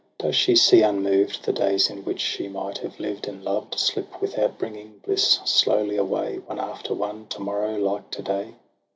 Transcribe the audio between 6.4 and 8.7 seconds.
after one, to morrow like to day?